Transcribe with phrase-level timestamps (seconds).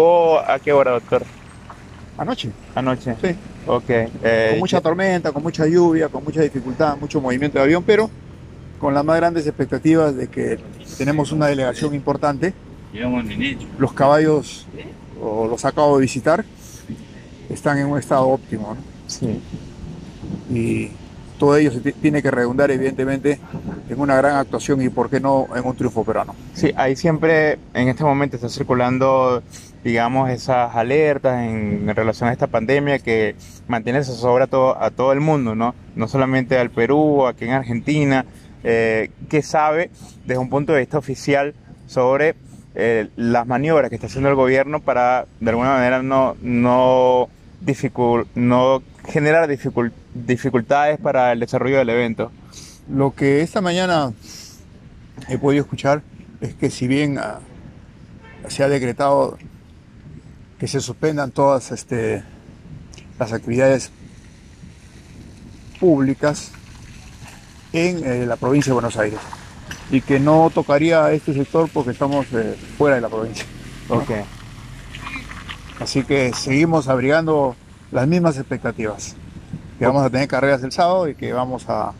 [0.00, 1.24] ¿Llegó a qué hora, doctor?
[2.16, 3.16] Anoche, Anoche.
[3.20, 3.34] sí.
[3.66, 3.82] Ok.
[3.90, 8.08] eh, Con mucha tormenta, con mucha lluvia, con mucha dificultad, mucho movimiento de avión, pero
[8.78, 10.60] con las más grandes expectativas de que
[10.96, 12.54] tenemos una delegación importante.
[13.80, 14.64] Los caballos,
[15.20, 16.44] o los acabo de visitar,
[17.52, 18.82] están en un estado óptimo, ¿no?
[19.08, 19.40] sí.
[20.54, 20.90] Y
[21.36, 23.40] todo ello se ti- tiene que redundar, evidentemente,
[23.92, 26.34] en una gran actuación y, por qué no, en un triunfo peruano.
[26.54, 29.42] Sí, ahí siempre en este momento está circulando,
[29.84, 33.34] digamos, esas alertas en, en relación a esta pandemia que
[33.68, 35.74] mantiene zozobra a todo, a todo el mundo, ¿no?
[35.96, 38.24] No solamente al Perú, aquí en Argentina,
[38.62, 39.90] eh, que sabe
[40.26, 41.54] desde un punto de vista oficial
[41.86, 42.34] sobre
[42.74, 47.28] eh, las maniobras que está haciendo el gobierno para, de alguna manera, no, no,
[47.64, 48.26] dificul-
[49.06, 52.30] generar dificul- dificultades para el desarrollo del evento.
[52.88, 54.12] Lo que esta mañana
[55.28, 56.02] he podido escuchar
[56.40, 57.40] es que si bien ah,
[58.48, 59.38] se ha decretado
[60.58, 62.22] que se suspendan todas este,
[63.18, 63.90] las actividades
[65.78, 66.52] públicas
[67.72, 69.20] en eh, la provincia de Buenos Aires
[69.90, 73.44] y que no tocaría a este sector porque estamos eh, fuera de la provincia.
[75.80, 77.56] Así que seguimos abrigando
[77.90, 79.16] las mismas expectativas,
[79.78, 81.92] que vamos a tener carreras el sábado y que vamos a,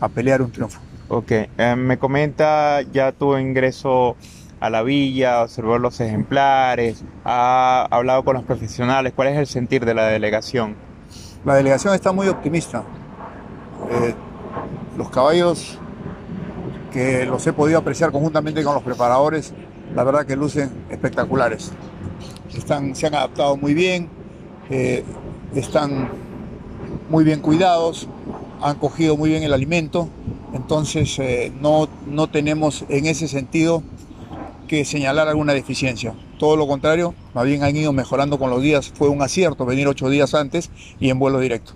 [0.00, 0.80] a pelear un triunfo.
[1.08, 4.16] Ok, eh, me comenta, ya tuvo ingreso
[4.60, 9.84] a la villa, observó los ejemplares, ha hablado con los profesionales, ¿cuál es el sentir
[9.84, 10.76] de la delegación?
[11.44, 12.82] La delegación está muy optimista.
[13.90, 14.14] Eh,
[14.96, 15.78] los caballos
[16.92, 19.54] que los he podido apreciar conjuntamente con los preparadores,
[19.94, 21.72] la verdad que lucen espectaculares.
[22.54, 24.08] Están, se han adaptado muy bien,
[24.68, 25.04] eh,
[25.54, 26.10] están
[27.08, 28.08] muy bien cuidados,
[28.60, 30.08] han cogido muy bien el alimento,
[30.52, 33.82] entonces eh, no, no tenemos en ese sentido
[34.68, 36.14] que señalar alguna deficiencia.
[36.38, 38.92] Todo lo contrario, más bien han ido mejorando con los días.
[38.94, 41.72] Fue un acierto venir ocho días antes y en vuelo directo.